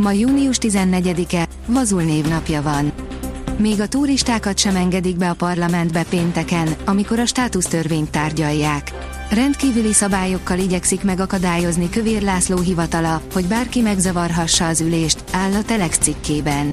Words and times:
Ma 0.00 0.12
június 0.12 0.56
14-e, 0.60 1.46
Vazul 1.66 2.02
névnapja 2.02 2.62
van. 2.62 2.92
Még 3.56 3.80
a 3.80 3.86
turistákat 3.86 4.58
sem 4.58 4.76
engedik 4.76 5.16
be 5.16 5.30
a 5.30 5.34
parlamentbe 5.34 6.04
pénteken, 6.08 6.68
amikor 6.84 7.18
a 7.18 7.26
státusztörvényt 7.26 8.10
tárgyalják. 8.10 8.92
Rendkívüli 9.30 9.92
szabályokkal 9.92 10.58
igyekszik 10.58 11.02
megakadályozni 11.02 11.88
Kövér 11.88 12.22
László 12.22 12.58
hivatala, 12.58 13.22
hogy 13.32 13.44
bárki 13.44 13.80
megzavarhassa 13.80 14.66
az 14.66 14.80
ülést, 14.80 15.24
áll 15.32 15.52
a 15.52 15.62
Telex 15.62 15.98
cikkében. 15.98 16.72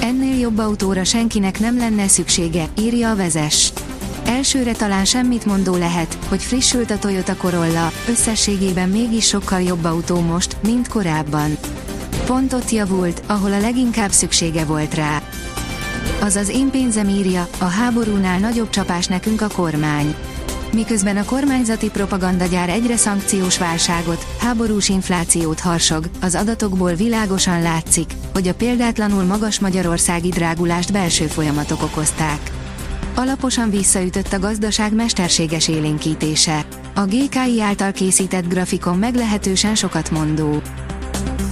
Ennél 0.00 0.38
jobb 0.38 0.58
autóra 0.58 1.04
senkinek 1.04 1.60
nem 1.60 1.76
lenne 1.76 2.08
szüksége, 2.08 2.68
írja 2.78 3.10
a 3.10 3.16
vezes. 3.16 3.72
Elsőre 4.26 4.72
talán 4.72 5.04
semmit 5.04 5.46
mondó 5.46 5.76
lehet, 5.76 6.18
hogy 6.28 6.42
frissült 6.42 6.90
a 6.90 6.98
Toyota 6.98 7.36
Corolla, 7.36 7.92
összességében 8.08 8.88
mégis 8.88 9.26
sokkal 9.26 9.62
jobb 9.62 9.84
autó 9.84 10.20
most, 10.20 10.56
mint 10.62 10.88
korábban. 10.88 11.56
Pont 12.26 12.52
ott 12.52 12.70
javult, 12.70 13.22
ahol 13.26 13.52
a 13.52 13.60
leginkább 13.60 14.10
szüksége 14.10 14.64
volt 14.64 14.94
rá. 14.94 15.22
Azaz 16.20 16.48
én 16.48 16.70
pénzem 16.70 17.08
írja, 17.08 17.48
a 17.58 17.64
háborúnál 17.64 18.38
nagyobb 18.38 18.70
csapás 18.70 19.06
nekünk 19.06 19.40
a 19.40 19.48
kormány. 19.48 20.14
Miközben 20.72 21.16
a 21.16 21.24
kormányzati 21.24 21.90
propagandagyár 21.90 22.68
egyre 22.68 22.96
szankciós 22.96 23.58
válságot, 23.58 24.26
háborús 24.38 24.88
inflációt 24.88 25.60
harsog, 25.60 26.04
az 26.20 26.34
adatokból 26.34 26.94
világosan 26.94 27.62
látszik, 27.62 28.12
hogy 28.32 28.48
a 28.48 28.54
példátlanul 28.54 29.22
magas 29.22 29.60
magyarországi 29.60 30.28
drágulást 30.28 30.92
belső 30.92 31.26
folyamatok 31.26 31.82
okozták. 31.82 32.50
Alaposan 33.14 33.70
visszaütött 33.70 34.32
a 34.32 34.38
gazdaság 34.38 34.94
mesterséges 34.94 35.68
élénkítése. 35.68 36.66
A 36.94 37.04
GKI 37.04 37.60
által 37.60 37.92
készített 37.92 38.48
grafikon 38.48 38.98
meglehetősen 38.98 39.74
sokat 39.74 40.10
mondó. 40.10 40.62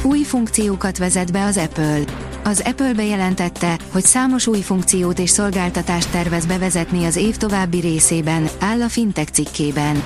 Új 0.05 0.22
funkciókat 0.22 0.98
vezet 0.98 1.33
be 1.33 1.45
az 1.45 1.56
Apple. 1.56 2.00
Az 2.45 2.62
Apple 2.64 2.92
bejelentette, 2.92 3.78
hogy 3.92 4.05
számos 4.05 4.47
új 4.47 4.61
funkciót 4.61 5.19
és 5.19 5.31
szolgáltatást 5.31 6.11
tervez 6.11 6.47
bevezetni 6.47 7.05
az 7.05 7.17
év 7.17 7.36
további 7.36 7.81
részében, 7.81 8.48
áll 8.58 8.83
a 8.83 8.89
Fintech 8.89 9.33
cikkében. 9.33 10.03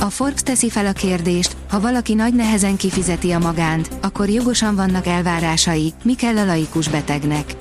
A 0.00 0.10
Forbes 0.10 0.42
teszi 0.42 0.70
fel 0.70 0.86
a 0.86 0.92
kérdést, 0.92 1.56
ha 1.68 1.80
valaki 1.80 2.14
nagy 2.14 2.34
nehezen 2.34 2.76
kifizeti 2.76 3.30
a 3.30 3.38
magánt, 3.38 3.90
akkor 4.02 4.28
jogosan 4.28 4.74
vannak 4.74 5.06
elvárásai, 5.06 5.92
mi 6.02 6.14
kell 6.14 6.36
a 6.36 6.44
laikus 6.44 6.88
betegnek. 6.88 7.54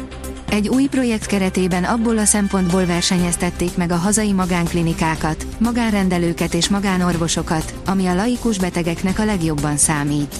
Egy 0.50 0.68
új 0.68 0.86
projekt 0.86 1.26
keretében 1.26 1.84
abból 1.84 2.18
a 2.18 2.26
szempontból 2.26 2.86
versenyeztették 2.86 3.78
meg 3.78 3.92
a 3.92 3.96
hazai 3.96 4.32
magánklinikákat, 4.34 5.46
magánrendelőket 5.58 6.54
és 6.54 6.70
magánorvosokat, 6.70 7.74
ami 7.86 8.06
a 8.06 8.16
laikus 8.16 8.58
betegeknek 8.58 9.20
a 9.20 9.26
legjobban 9.26 9.78
számít. 9.78 10.36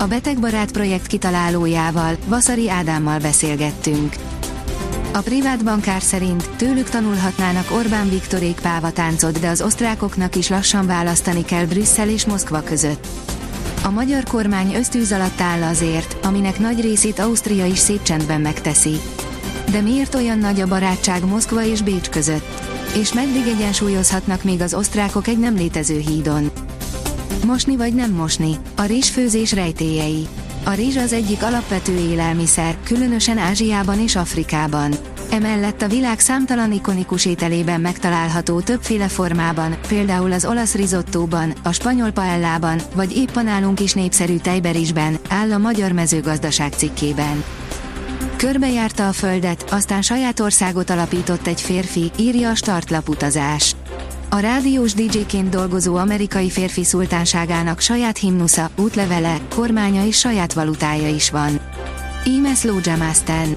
A 0.00 0.06
Betegbarát 0.06 0.72
projekt 0.72 1.06
kitalálójával, 1.06 2.16
Vaszari 2.26 2.70
Ádámmal 2.70 3.18
beszélgettünk. 3.18 4.14
A 5.12 5.18
privát 5.18 5.64
bankár 5.64 6.02
szerint 6.02 6.50
tőlük 6.56 6.88
tanulhatnának 6.88 7.70
Orbán 7.70 8.08
Viktorék 8.08 8.60
pávatáncot, 8.60 9.40
de 9.40 9.48
az 9.48 9.62
osztrákoknak 9.62 10.36
is 10.36 10.48
lassan 10.48 10.86
választani 10.86 11.44
kell 11.44 11.64
Brüsszel 11.64 12.08
és 12.08 12.26
Moszkva 12.26 12.62
között. 12.62 13.06
A 13.84 13.90
magyar 13.90 14.24
kormány 14.24 14.74
ösztűz 14.74 15.12
alatt 15.12 15.40
áll 15.40 15.62
azért, 15.62 16.16
aminek 16.26 16.58
nagy 16.58 16.80
részét 16.80 17.18
Ausztria 17.18 17.66
is 17.66 17.78
szép 17.78 18.02
csendben 18.02 18.40
megteszi. 18.40 19.00
De 19.70 19.80
miért 19.80 20.14
olyan 20.14 20.38
nagy 20.38 20.60
a 20.60 20.66
barátság 20.66 21.24
Moszkva 21.24 21.64
és 21.64 21.82
Bécs 21.82 22.08
között? 22.08 22.60
És 22.94 23.12
meddig 23.12 23.46
egyensúlyozhatnak 23.46 24.44
még 24.44 24.60
az 24.60 24.74
osztrákok 24.74 25.26
egy 25.26 25.38
nem 25.38 25.54
létező 25.54 25.98
hídon? 25.98 26.50
Mosni 27.50 27.76
vagy 27.76 27.94
nem 27.94 28.10
mosni? 28.10 28.56
A 28.76 28.82
rizsfőzés 28.82 29.52
rejtélyei. 29.52 30.28
A 30.64 30.70
rizs 30.70 30.96
az 30.96 31.12
egyik 31.12 31.42
alapvető 31.42 31.96
élelmiszer, 31.96 32.76
különösen 32.84 33.38
Ázsiában 33.38 34.00
és 34.00 34.16
Afrikában. 34.16 34.92
Emellett 35.30 35.82
a 35.82 35.88
világ 35.88 36.18
számtalan 36.18 36.72
ikonikus 36.72 37.24
ételében 37.26 37.80
megtalálható 37.80 38.60
többféle 38.60 39.08
formában, 39.08 39.76
például 39.88 40.32
az 40.32 40.44
olasz 40.44 40.74
risottóban, 40.74 41.52
a 41.62 41.72
spanyol 41.72 42.10
paellában, 42.10 42.80
vagy 42.94 43.16
épp 43.16 43.34
a 43.34 43.42
nálunk 43.42 43.80
is 43.80 43.92
népszerű 43.92 44.36
tejberisben, 44.36 45.18
áll 45.28 45.52
a 45.52 45.58
Magyar 45.58 45.92
Mezőgazdaság 45.92 46.72
cikkében. 46.72 47.44
Körbejárta 48.36 49.08
a 49.08 49.12
földet, 49.12 49.70
aztán 49.70 50.02
saját 50.02 50.40
országot 50.40 50.90
alapított 50.90 51.46
egy 51.46 51.60
férfi, 51.60 52.10
írja 52.16 52.50
a 52.50 52.54
startlap 52.54 53.08
utazás. 53.08 53.74
A 54.32 54.38
rádiós 54.38 54.94
DJ-ként 54.94 55.48
dolgozó 55.48 55.96
amerikai 55.96 56.50
férfi 56.50 56.84
szultánságának 56.84 57.80
saját 57.80 58.18
himnusza, 58.18 58.70
útlevele, 58.76 59.38
kormánya 59.54 60.06
és 60.06 60.18
saját 60.18 60.52
valutája 60.52 61.08
is 61.08 61.30
van. 61.30 61.60
Íme 62.26 62.54
Slowjamasten. 62.54 63.56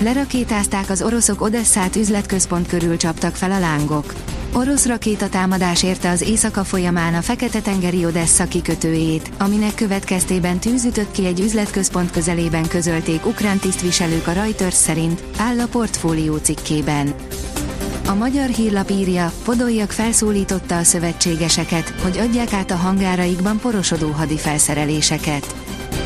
Lerakétázták 0.00 0.90
az 0.90 1.02
oroszok 1.02 1.40
Odesszát 1.40 1.96
üzletközpont 1.96 2.66
körül 2.66 2.96
csaptak 2.96 3.34
fel 3.34 3.50
a 3.50 3.58
lángok. 3.58 4.14
Orosz 4.52 4.86
rakétatámadás 4.86 5.82
érte 5.82 6.10
az 6.10 6.20
éjszaka 6.20 6.64
folyamán 6.64 7.14
a 7.14 7.22
Fekete-tengeri 7.22 8.04
Odessa 8.04 8.44
kikötőjét, 8.44 9.30
aminek 9.38 9.74
következtében 9.74 10.58
tűzütött 10.58 11.10
ki 11.10 11.26
egy 11.26 11.40
üzletközpont 11.40 12.10
közelében 12.10 12.68
közölték 12.68 13.26
ukrán 13.26 13.58
tisztviselők 13.58 14.26
a 14.26 14.32
Reuters 14.32 14.74
szerint, 14.74 15.22
áll 15.36 15.60
a 15.60 15.66
portfólió 15.66 16.36
cikkében. 16.36 17.14
A 18.12 18.14
magyar 18.14 18.48
hírlap 18.48 18.90
írja, 18.90 19.32
Podoljak 19.44 19.90
felszólította 19.90 20.76
a 20.76 20.82
szövetségeseket, 20.82 21.88
hogy 22.02 22.18
adják 22.18 22.52
át 22.52 22.70
a 22.70 22.76
hangáraikban 22.76 23.58
porosodó 23.58 24.10
hadifelszereléseket. 24.10 25.54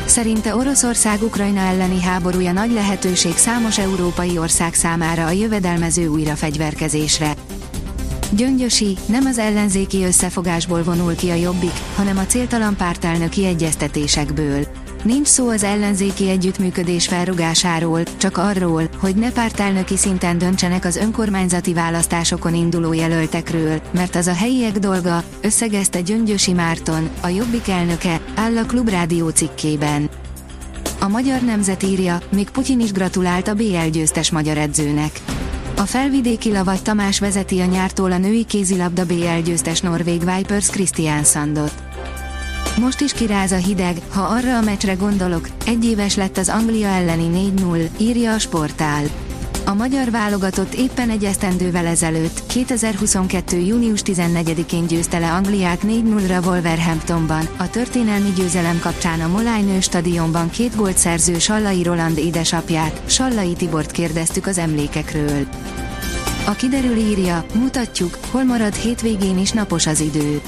Szerinte 0.05 0.55
Oroszország 0.55 1.23
Ukrajna 1.23 1.59
elleni 1.59 2.01
háborúja 2.01 2.51
nagy 2.51 2.71
lehetőség 2.71 3.37
számos 3.37 3.77
európai 3.77 4.37
ország 4.37 4.73
számára 4.73 5.25
a 5.25 5.31
jövedelmező 5.31 6.07
újrafegyverkezésre. 6.07 7.33
Gyöngyösi, 8.31 8.97
nem 9.05 9.25
az 9.25 9.37
ellenzéki 9.37 10.03
összefogásból 10.03 10.83
vonul 10.83 11.15
ki 11.15 11.29
a 11.29 11.35
jobbik, 11.35 11.81
hanem 11.95 12.17
a 12.17 12.25
céltalan 12.25 12.75
pártelnöki 12.75 13.45
egyeztetésekből. 13.45 14.67
Nincs 15.07 15.27
szó 15.27 15.49
az 15.49 15.63
ellenzéki 15.63 16.29
együttműködés 16.29 17.07
felrugásáról, 17.07 18.03
csak 18.17 18.37
arról, 18.37 18.83
hogy 18.99 19.15
ne 19.15 19.31
pártelnöki 19.31 19.97
szinten 19.97 20.37
döntsenek 20.37 20.85
az 20.85 20.95
önkormányzati 20.95 21.73
választásokon 21.73 22.53
induló 22.53 22.93
jelöltekről, 22.93 23.81
mert 23.91 24.15
az 24.15 24.27
a 24.27 24.33
helyiek 24.33 24.79
dolga, 24.79 25.23
összegezte 25.41 26.01
Gyöngyösi 26.01 26.53
Márton, 26.53 27.09
a 27.21 27.27
Jobbik 27.27 27.67
elnöke, 27.67 28.21
áll 28.35 28.57
a 28.57 28.65
Klubrádió 28.65 29.29
cikkében. 29.29 30.09
A 30.99 31.07
magyar 31.07 31.41
nemzet 31.41 31.83
írja, 31.83 32.19
még 32.31 32.49
Putyin 32.49 32.79
is 32.79 32.91
gratulált 32.91 33.47
a 33.47 33.53
BL 33.53 33.89
győztes 33.91 34.31
magyar 34.31 34.57
edzőnek. 34.57 35.21
A 35.77 35.85
felvidéki 35.85 36.51
Lavagy 36.51 36.81
Tamás 36.81 37.19
vezeti 37.19 37.59
a 37.59 37.65
nyártól 37.65 38.11
a 38.11 38.17
női 38.17 38.43
kézilabda 38.43 39.05
BL 39.05 39.41
győztes 39.43 39.81
Norvég 39.81 40.19
Vipers 40.19 40.67
Christian 40.67 41.23
Sandot. 41.23 41.86
Most 42.79 43.01
is 43.01 43.13
kiráz 43.13 43.51
a 43.51 43.55
hideg, 43.55 44.01
ha 44.09 44.21
arra 44.21 44.57
a 44.57 44.61
meccsre 44.61 44.93
gondolok, 44.93 45.49
egyéves 45.65 46.15
lett 46.15 46.37
az 46.37 46.49
Anglia 46.49 46.87
elleni 46.87 47.51
4-0, 47.55 47.89
írja 47.97 48.33
a 48.33 48.39
sportál. 48.39 49.03
A 49.65 49.73
magyar 49.73 50.11
válogatott 50.11 50.73
éppen 50.73 51.09
egy 51.09 51.23
esztendővel 51.23 51.85
ezelőtt, 51.85 52.45
2022. 52.45 53.57
június 53.57 54.01
14-én 54.05 54.87
győzte 54.87 55.19
le 55.19 55.31
Angliát 55.31 55.81
4-0-ra 55.83 56.45
Wolverhamptonban, 56.45 57.47
a 57.57 57.69
történelmi 57.69 58.29
győzelem 58.35 58.79
kapcsán 58.79 59.21
a 59.21 59.27
Molyneux 59.27 59.83
stadionban 59.83 60.49
két 60.49 60.75
gólt 60.75 60.97
szerző 60.97 61.39
Sallai 61.39 61.83
Roland 61.83 62.17
édesapját, 62.17 63.01
Sallai 63.05 63.53
Tibort 63.53 63.91
kérdeztük 63.91 64.47
az 64.47 64.57
emlékekről. 64.57 65.47
A 66.45 66.51
kiderül 66.51 66.97
írja, 66.97 67.45
mutatjuk, 67.53 68.17
hol 68.31 68.43
marad 68.43 68.73
hétvégén 68.73 69.37
is 69.37 69.51
napos 69.51 69.87
az 69.87 69.99
idő. 69.99 70.41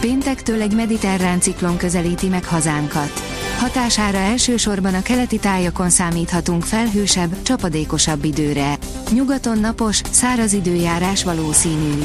Péntektől 0.00 0.60
egy 0.60 0.74
mediterrán 0.74 1.40
ciklon 1.40 1.76
közelíti 1.76 2.28
meg 2.28 2.44
hazánkat. 2.44 3.12
Hatására 3.58 4.18
elsősorban 4.18 4.94
a 4.94 5.02
keleti 5.02 5.38
tájakon 5.38 5.90
számíthatunk 5.90 6.64
felhősebb, 6.64 7.42
csapadékosabb 7.42 8.24
időre. 8.24 8.78
Nyugaton 9.12 9.58
napos, 9.58 10.00
száraz 10.10 10.52
időjárás 10.52 11.24
valószínű. 11.24 12.02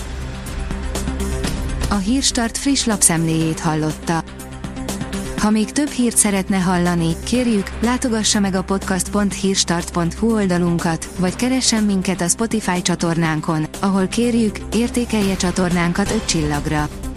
A 1.89 1.95
Hírstart 1.95 2.57
friss 2.57 2.85
lapszemléjét 2.85 3.59
hallotta. 3.59 4.23
Ha 5.37 5.49
még 5.49 5.71
több 5.71 5.89
hírt 5.89 6.17
szeretne 6.17 6.57
hallani, 6.57 7.15
kérjük, 7.23 7.71
látogassa 7.81 8.39
meg 8.39 8.55
a 8.55 8.63
podcast.hírstart.hu 8.63 10.33
oldalunkat, 10.33 11.09
vagy 11.19 11.35
keressen 11.35 11.83
minket 11.83 12.21
a 12.21 12.27
Spotify 12.27 12.81
csatornánkon, 12.81 13.65
ahol 13.79 14.07
kérjük, 14.07 14.59
értékelje 14.73 15.35
csatornánkat 15.35 16.11
5 16.11 16.25
csillagra. 16.25 16.87